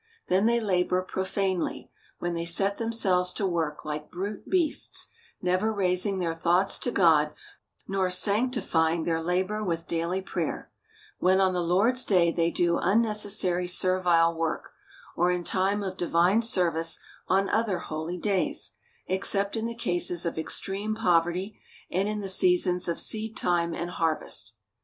[0.29, 5.05] Then they labor profanely, when they set themselves to work like brute beasts,
[5.43, 7.33] never raising their thoughts to God,
[7.87, 10.71] nor sanctifying their labor with daily prayer:
[11.19, 14.71] when on the Lord's day they do unne cessary servile work,
[15.15, 16.97] or in time of divine service
[17.27, 18.71] on other holy days;
[19.05, 21.59] except in the cases of extreme pov erty,
[21.91, 24.55] and in the seasons of seed time and harvest.)